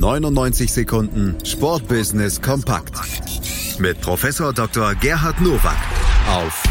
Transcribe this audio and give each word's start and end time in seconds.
99 0.00 0.72
Sekunden 0.72 1.36
Sportbusiness 1.44 2.40
kompakt 2.40 2.94
mit 3.78 4.00
Professor 4.00 4.54
Dr. 4.54 4.94
Gerhard 4.94 5.42
Nowak 5.42 5.76
auf 6.26 6.62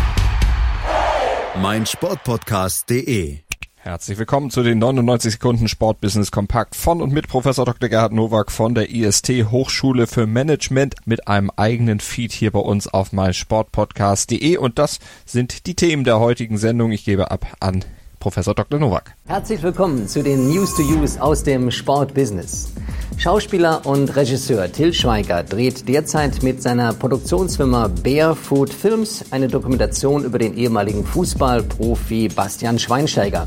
meinsportpodcast.de. 1.62 3.38
Herzlich 3.76 4.18
willkommen 4.18 4.50
zu 4.50 4.64
den 4.64 4.80
99 4.80 5.34
Sekunden 5.34 5.68
Sportbusiness 5.68 6.32
Kompakt 6.32 6.76
von 6.76 7.04
und 7.04 7.14
mit 7.14 7.28
Professor 7.28 7.66
Dr. 7.66 7.88
Gerhard 7.88 8.14
Nowak 8.14 8.52
von 8.52 8.74
der 8.74 8.90
IST 8.90 9.30
Hochschule 9.52 10.08
für 10.08 10.26
Management 10.26 10.96
mit 11.06 11.28
einem 11.28 11.52
eigenen 11.56 12.00
Feed 12.00 12.32
hier 12.32 12.50
bei 12.50 12.62
uns 12.62 12.88
auf 12.88 13.14
meinsportpodcast.de 13.14 14.58
und 14.58 14.80
das 14.80 14.98
sind 15.28 15.68
die 15.68 15.76
Themen 15.76 16.04
der 16.04 16.20
heutigen 16.20 16.58
Sendung. 16.58 16.92
Ich 16.92 17.06
gebe 17.06 17.30
ab 17.30 17.46
an 17.60 17.86
Professor 18.20 18.56
Dr. 18.56 18.80
Nowak. 18.80 19.14
Herzlich 19.28 19.62
willkommen 19.62 20.08
zu 20.08 20.24
den 20.24 20.50
News 20.50 20.76
to 20.76 20.82
Use 20.82 21.22
aus 21.22 21.44
dem 21.44 21.70
Sportbusiness. 21.70 22.74
Schauspieler 23.20 23.86
und 23.86 24.16
Regisseur 24.16 24.72
Till 24.72 24.94
Schweiger 24.94 25.44
dreht 25.44 25.90
derzeit 25.90 26.42
mit 26.42 26.62
seiner 26.62 26.94
Produktionsfirma 26.94 27.90
Barefoot 27.90 28.74
Films 28.74 29.26
eine 29.32 29.50
Dokumentation 29.50 30.24
über 30.24 30.40
den 30.40 30.56
ehemaligen 30.56 31.04
Fußballprofi 31.04 32.30
Bastian 32.30 32.80
Schweinsteiger. 32.80 33.44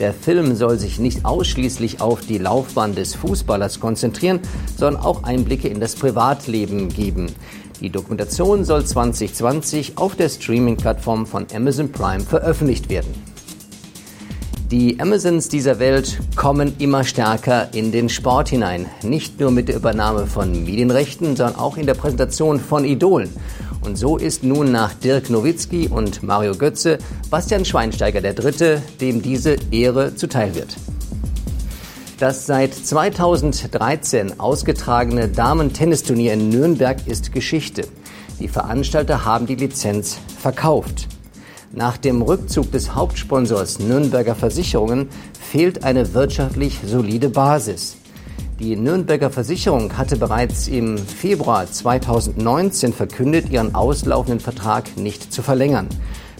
Der 0.00 0.12
Film 0.12 0.56
soll 0.56 0.76
sich 0.76 0.98
nicht 0.98 1.24
ausschließlich 1.24 2.00
auf 2.00 2.22
die 2.22 2.38
Laufbahn 2.38 2.96
des 2.96 3.14
Fußballers 3.14 3.78
konzentrieren, 3.78 4.40
sondern 4.76 5.00
auch 5.00 5.22
Einblicke 5.22 5.68
in 5.68 5.78
das 5.78 5.94
Privatleben 5.94 6.88
geben. 6.88 7.26
Die 7.80 7.90
Dokumentation 7.90 8.64
soll 8.64 8.84
2020 8.84 9.98
auf 9.98 10.16
der 10.16 10.30
Streaming-Plattform 10.30 11.26
von 11.26 11.46
Amazon 11.54 11.92
Prime 11.92 12.24
veröffentlicht 12.24 12.90
werden. 12.90 13.31
Die 14.72 14.98
Amazons 15.00 15.50
dieser 15.50 15.78
Welt 15.80 16.18
kommen 16.34 16.76
immer 16.78 17.04
stärker 17.04 17.74
in 17.74 17.92
den 17.92 18.08
Sport 18.08 18.48
hinein. 18.48 18.86
Nicht 19.02 19.38
nur 19.38 19.50
mit 19.50 19.68
der 19.68 19.76
Übernahme 19.76 20.26
von 20.26 20.64
Medienrechten, 20.64 21.36
sondern 21.36 21.56
auch 21.56 21.76
in 21.76 21.84
der 21.84 21.92
Präsentation 21.92 22.58
von 22.58 22.86
Idolen. 22.86 23.28
Und 23.82 23.98
so 23.98 24.16
ist 24.16 24.44
nun 24.44 24.72
nach 24.72 24.94
Dirk 24.94 25.28
Nowitzki 25.28 25.88
und 25.88 26.22
Mario 26.22 26.54
Götze 26.54 26.96
Bastian 27.28 27.66
Schweinsteiger 27.66 28.22
der 28.22 28.32
Dritte, 28.32 28.80
dem 29.02 29.20
diese 29.20 29.56
Ehre 29.70 30.14
zuteil 30.14 30.54
wird. 30.54 30.74
Das 32.18 32.46
seit 32.46 32.72
2013 32.72 34.40
ausgetragene 34.40 35.28
Damen-Tennisturnier 35.28 36.32
in 36.32 36.48
Nürnberg 36.48 37.06
ist 37.06 37.32
Geschichte. 37.32 37.82
Die 38.40 38.48
Veranstalter 38.48 39.26
haben 39.26 39.44
die 39.44 39.56
Lizenz 39.56 40.16
verkauft. 40.40 41.08
Nach 41.74 41.96
dem 41.96 42.20
Rückzug 42.20 42.70
des 42.70 42.94
Hauptsponsors 42.94 43.78
Nürnberger 43.78 44.34
Versicherungen 44.34 45.08
fehlt 45.40 45.84
eine 45.84 46.12
wirtschaftlich 46.12 46.78
solide 46.84 47.30
Basis. 47.30 47.96
Die 48.60 48.76
Nürnberger 48.76 49.30
Versicherung 49.30 49.96
hatte 49.96 50.18
bereits 50.18 50.68
im 50.68 50.98
Februar 50.98 51.66
2019 51.66 52.92
verkündet, 52.92 53.48
ihren 53.50 53.74
auslaufenden 53.74 54.38
Vertrag 54.38 54.98
nicht 54.98 55.32
zu 55.32 55.40
verlängern. 55.40 55.88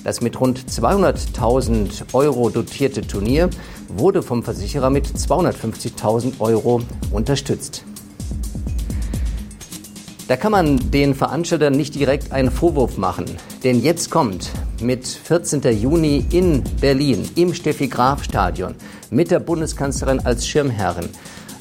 Das 0.04 0.20
mit 0.20 0.38
rund 0.38 0.60
200.000 0.68 2.12
Euro 2.12 2.50
dotierte 2.50 3.00
Turnier 3.00 3.48
wurde 3.88 4.22
vom 4.22 4.42
Versicherer 4.42 4.90
mit 4.90 5.06
250.000 5.06 6.40
Euro 6.40 6.82
unterstützt. 7.10 7.84
Da 10.28 10.36
kann 10.36 10.52
man 10.52 10.90
den 10.90 11.14
Veranstaltern 11.14 11.72
nicht 11.72 11.94
direkt 11.94 12.32
einen 12.32 12.50
Vorwurf 12.50 12.98
machen. 12.98 13.24
Denn 13.64 13.80
jetzt 13.80 14.10
kommt 14.10 14.50
mit 14.82 15.06
14. 15.06 15.62
Juni 15.80 16.24
in 16.30 16.62
Berlin 16.80 17.28
im 17.36 17.54
Steffi 17.54 17.88
Graf 17.88 18.24
Stadion 18.24 18.74
mit 19.10 19.30
der 19.30 19.40
Bundeskanzlerin 19.40 20.20
als 20.20 20.46
Schirmherrin 20.46 21.08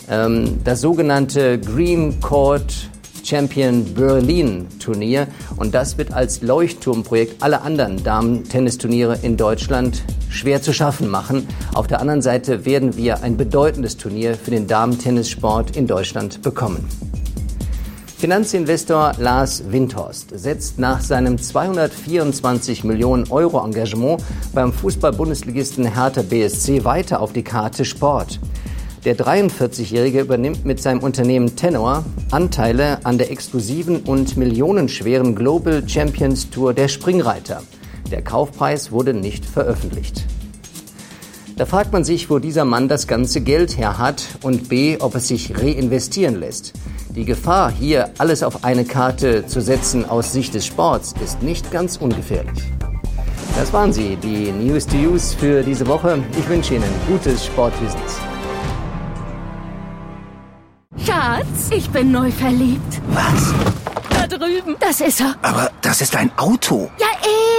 ähm, 0.09 0.59
das 0.63 0.81
sogenannte 0.81 1.59
Green 1.59 2.19
Court 2.19 2.89
Champion 3.23 3.85
Berlin 3.93 4.67
Turnier. 4.79 5.27
Und 5.57 5.73
das 5.73 5.97
wird 5.97 6.11
als 6.13 6.41
Leuchtturmprojekt 6.41 7.41
alle 7.41 7.61
anderen 7.61 8.03
Damen-Tennisturniere 8.03 9.19
in 9.21 9.37
Deutschland 9.37 10.03
schwer 10.29 10.61
zu 10.61 10.73
schaffen 10.73 11.09
machen. 11.09 11.47
Auf 11.73 11.87
der 11.87 11.99
anderen 11.99 12.21
Seite 12.21 12.65
werden 12.65 12.97
wir 12.97 13.23
ein 13.23 13.37
bedeutendes 13.37 13.97
Turnier 13.97 14.35
für 14.35 14.51
den 14.51 14.67
Damen-Tennissport 14.67 15.75
in 15.75 15.87
Deutschland 15.87 16.41
bekommen. 16.41 17.10
Finanzinvestor 18.21 19.13
Lars 19.17 19.63
Windhorst 19.71 20.39
setzt 20.39 20.77
nach 20.77 21.01
seinem 21.01 21.39
224 21.39 22.83
Millionen 22.83 23.31
Euro 23.31 23.65
Engagement 23.65 24.21
beim 24.53 24.71
Fußball-Bundesligisten 24.71 25.91
Hertha 25.91 26.21
BSC 26.21 26.83
weiter 26.83 27.19
auf 27.19 27.33
die 27.33 27.41
Karte 27.41 27.83
Sport. 27.83 28.39
Der 29.05 29.17
43-Jährige 29.17 30.21
übernimmt 30.21 30.65
mit 30.65 30.79
seinem 30.79 30.99
Unternehmen 30.99 31.55
Tenor 31.55 32.05
Anteile 32.29 33.03
an 33.07 33.17
der 33.17 33.31
exklusiven 33.31 34.01
und 34.01 34.37
millionenschweren 34.37 35.33
Global 35.33 35.89
Champions 35.89 36.51
Tour 36.51 36.75
der 36.75 36.89
Springreiter. 36.89 37.63
Der 38.11 38.21
Kaufpreis 38.21 38.91
wurde 38.91 39.15
nicht 39.15 39.43
veröffentlicht. 39.43 40.27
Da 41.57 41.65
fragt 41.65 41.91
man 41.93 42.03
sich, 42.03 42.29
wo 42.29 42.39
dieser 42.39 42.65
Mann 42.65 42.87
das 42.87 43.07
ganze 43.07 43.41
Geld 43.41 43.77
her 43.77 43.97
hat 43.97 44.23
und 44.41 44.69
b, 44.69 44.97
ob 44.99 45.15
es 45.15 45.27
sich 45.27 45.57
reinvestieren 45.57 46.39
lässt. 46.39 46.73
Die 47.09 47.25
Gefahr, 47.25 47.71
hier 47.71 48.09
alles 48.17 48.41
auf 48.41 48.63
eine 48.63 48.85
Karte 48.85 49.45
zu 49.45 49.61
setzen 49.61 50.09
aus 50.09 50.31
Sicht 50.31 50.53
des 50.53 50.65
Sports, 50.65 51.13
ist 51.23 51.43
nicht 51.43 51.71
ganz 51.71 51.97
ungefährlich. 51.97 52.63
Das 53.57 53.73
waren 53.73 53.91
sie, 53.91 54.15
die 54.15 54.51
News 54.51 54.87
to 54.87 54.95
Use 54.95 55.35
für 55.35 55.61
diese 55.61 55.85
Woche. 55.87 56.23
Ich 56.39 56.47
wünsche 56.47 56.75
Ihnen 56.75 56.89
gutes 57.07 57.45
Sportbusiness. 57.45 58.17
Schatz, 61.05 61.69
ich 61.69 61.89
bin 61.89 62.11
neu 62.11 62.31
verliebt. 62.31 63.01
Was? 63.09 63.53
Da 64.09 64.27
drüben. 64.27 64.77
Das 64.79 65.01
ist 65.01 65.19
er. 65.19 65.35
Aber 65.41 65.69
das 65.81 65.99
ist 65.99 66.15
ein 66.15 66.31
Auto. 66.37 66.89
Ja, 66.97 67.07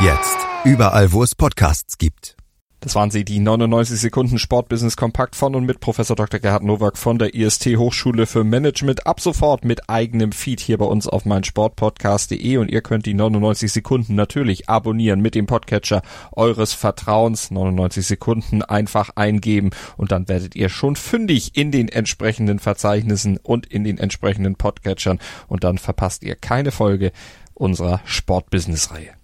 Jetzt. 0.00 0.36
Überall, 0.64 1.12
wo 1.12 1.22
es 1.22 1.34
Podcasts 1.34 1.98
gibt. 1.98 2.36
Das 2.80 2.94
waren 2.94 3.10
sie, 3.10 3.24
die 3.24 3.38
99 3.38 3.98
Sekunden 3.98 4.38
Sportbusiness 4.38 4.96
Kompakt 4.96 5.36
von 5.36 5.54
und 5.54 5.64
mit 5.64 5.80
Professor 5.80 6.16
Dr. 6.16 6.38
Gerhard 6.40 6.64
Nowak 6.64 6.98
von 6.98 7.18
der 7.18 7.34
IST 7.34 7.78
Hochschule 7.78 8.26
für 8.26 8.44
Management. 8.44 9.06
Ab 9.06 9.20
sofort 9.20 9.64
mit 9.64 9.88
eigenem 9.88 10.32
Feed 10.32 10.60
hier 10.60 10.76
bei 10.76 10.84
uns 10.84 11.06
auf 11.06 11.24
meinsportpodcast.de 11.24 12.58
und 12.58 12.70
ihr 12.70 12.82
könnt 12.82 13.06
die 13.06 13.14
99 13.14 13.72
Sekunden 13.72 14.16
natürlich 14.16 14.68
abonnieren 14.68 15.22
mit 15.22 15.34
dem 15.34 15.46
Podcatcher 15.46 16.02
eures 16.32 16.74
Vertrauens. 16.74 17.50
99 17.50 18.06
Sekunden 18.06 18.62
einfach 18.62 19.10
eingeben 19.14 19.70
und 19.96 20.12
dann 20.12 20.28
werdet 20.28 20.54
ihr 20.54 20.68
schon 20.68 20.96
fündig 20.96 21.56
in 21.56 21.70
den 21.70 21.88
entsprechenden 21.88 22.58
Verzeichnissen 22.58 23.38
und 23.42 23.64
in 23.64 23.84
den 23.84 23.96
entsprechenden 23.96 24.56
Podcatchern 24.56 25.20
und 25.46 25.64
dann 25.64 25.78
verpasst 25.78 26.22
ihr 26.22 26.34
keine 26.34 26.72
Folge 26.72 27.12
unserer 27.54 28.02
Sportbusiness-Reihe. 28.04 29.23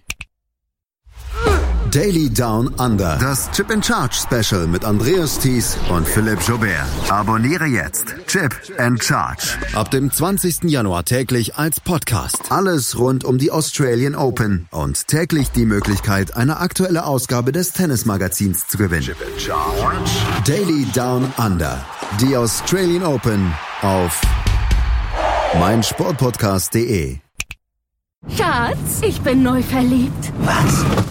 Daily 1.91 2.29
Down 2.29 2.73
Under. 2.79 3.17
Das 3.19 3.51
Chip 3.51 3.69
and 3.69 3.85
Charge 3.85 4.15
Special 4.15 4.65
mit 4.65 4.85
Andreas 4.85 5.37
Thies 5.37 5.77
und 5.89 6.07
Philipp 6.07 6.39
Jobert. 6.47 6.87
Abonniere 7.09 7.65
jetzt 7.65 8.15
Chip 8.27 8.55
and 8.77 9.03
Charge. 9.03 9.57
Ab 9.73 9.91
dem 9.91 10.09
20. 10.09 10.63
Januar 10.71 11.03
täglich 11.03 11.57
als 11.57 11.81
Podcast. 11.81 12.49
Alles 12.49 12.97
rund 12.97 13.25
um 13.25 13.37
die 13.37 13.51
Australian 13.51 14.15
Open 14.15 14.69
und 14.71 15.05
täglich 15.07 15.51
die 15.51 15.65
Möglichkeit, 15.65 16.37
eine 16.37 16.61
aktuelle 16.61 17.03
Ausgabe 17.05 17.51
des 17.51 17.73
Tennismagazins 17.73 18.67
zu 18.67 18.77
gewinnen. 18.77 19.03
Chip 19.03 19.17
and 19.21 19.41
Charge. 19.41 20.11
Daily 20.45 20.87
Down 20.93 21.33
Under. 21.37 21.85
Die 22.21 22.37
Australian 22.37 23.03
Open 23.03 23.53
auf 23.81 24.21
meinsportpodcast.de. 25.59 27.17
Schatz, 28.37 29.01
ich 29.01 29.19
bin 29.19 29.43
neu 29.43 29.61
verliebt. 29.61 30.31
Was? 30.39 31.10